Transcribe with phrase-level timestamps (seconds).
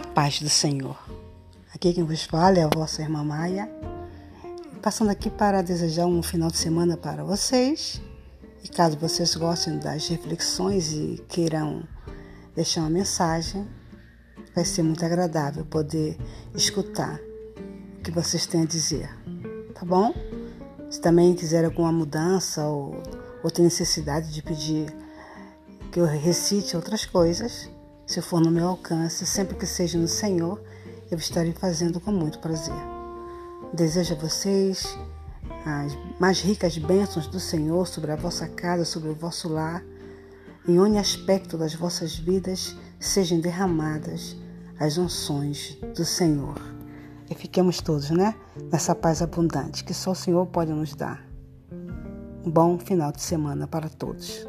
[0.00, 0.96] Paz do Senhor.
[1.74, 3.70] Aqui quem vos fala é a vossa irmã Maia.
[4.82, 8.00] Passando aqui para desejar um final de semana para vocês.
[8.62, 11.86] E caso vocês gostem das reflexões e queiram
[12.54, 13.66] deixar uma mensagem,
[14.54, 16.18] vai ser muito agradável poder
[16.54, 17.18] escutar
[17.98, 19.08] o que vocês têm a dizer.
[19.74, 20.12] Tá bom?
[20.90, 23.02] Se também quiser alguma mudança ou
[23.42, 24.92] outra necessidade de pedir
[25.90, 27.70] que eu recite outras coisas,
[28.10, 30.60] se for no meu alcance, sempre que seja no Senhor,
[31.12, 32.74] eu estarei fazendo com muito prazer.
[33.72, 34.98] Desejo a vocês
[35.64, 39.84] as mais ricas bênçãos do Senhor sobre a vossa casa, sobre o vosso lar,
[40.66, 44.36] em onde aspecto das vossas vidas sejam derramadas
[44.76, 46.60] as unções do Senhor.
[47.30, 48.34] E fiquemos todos, né?
[48.72, 51.24] Nessa paz abundante que só o Senhor pode nos dar.
[52.44, 54.48] Um bom final de semana para todos.